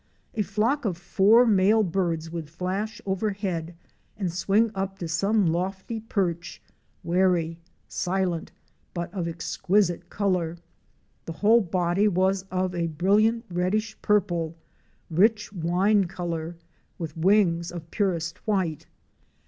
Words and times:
'"A 0.33 0.41
flock 0.41 0.83
of 0.83 0.97
four 0.97 1.45
male 1.45 1.83
birds 1.83 2.31
would 2.31 2.49
flash 2.49 2.99
overhead 3.05 3.75
and 4.17 4.33
swing 4.33 4.71
up 4.73 4.97
to 4.97 5.07
some 5.07 5.45
lofty 5.45 5.99
perch, 5.99 6.59
wary, 7.03 7.59
silent, 7.87 8.51
but 8.95 9.13
of 9.13 9.27
exquisite 9.27 10.09
color. 10.09 10.57
The 11.25 11.33
whole 11.33 11.61
body 11.61 12.07
was 12.07 12.41
of 12.49 12.73
a 12.73 12.87
brilliant 12.87 13.45
reddish 13.51 13.95
purple— 14.01 14.55
rich 15.11 15.53
wine 15.53 16.05
color— 16.05 16.55
with 16.97 17.15
wings 17.15 17.71
of 17.71 17.91
purest 17.91 18.39
white. 18.47 18.87